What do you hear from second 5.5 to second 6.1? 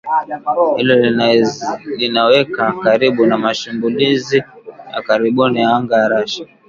ya anga ya